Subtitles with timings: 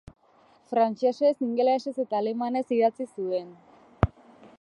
[0.69, 3.53] Frantsesez, ingelesez eta alemanez idatzi zuen.